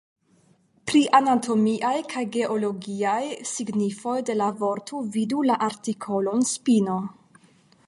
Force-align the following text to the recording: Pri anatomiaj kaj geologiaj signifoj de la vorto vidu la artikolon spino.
Pri 0.91 1.01
anatomiaj 1.17 1.91
kaj 2.13 2.23
geologiaj 2.37 3.21
signifoj 3.51 4.15
de 4.31 4.39
la 4.41 4.49
vorto 4.65 5.05
vidu 5.19 5.45
la 5.51 5.61
artikolon 5.69 6.51
spino. 6.57 6.97